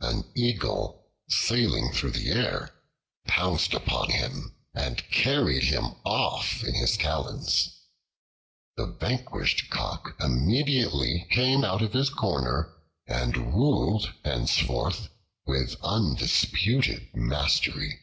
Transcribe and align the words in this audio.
An 0.00 0.24
Eagle 0.34 1.06
sailing 1.28 1.92
through 1.92 2.10
the 2.10 2.28
air 2.32 2.74
pounced 3.28 3.72
upon 3.72 4.10
him 4.10 4.56
and 4.74 5.08
carried 5.12 5.62
him 5.62 5.94
off 6.04 6.64
in 6.64 6.74
his 6.74 6.96
talons. 6.96 7.70
The 8.74 8.86
vanquished 8.86 9.70
Cock 9.70 10.16
immediately 10.18 11.28
came 11.30 11.62
out 11.62 11.82
of 11.82 11.92
his 11.92 12.10
corner, 12.10 12.78
and 13.06 13.54
ruled 13.54 14.12
henceforth 14.24 15.08
with 15.46 15.76
undisputed 15.84 17.14
mastery. 17.14 18.00